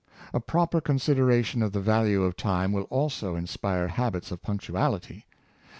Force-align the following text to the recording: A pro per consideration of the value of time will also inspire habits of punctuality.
A 0.33 0.39
pro 0.39 0.65
per 0.65 0.81
consideration 0.81 1.61
of 1.61 1.73
the 1.73 1.79
value 1.79 2.23
of 2.23 2.35
time 2.35 2.71
will 2.73 2.85
also 2.89 3.35
inspire 3.35 3.87
habits 3.89 4.31
of 4.31 4.41
punctuality. 4.41 5.27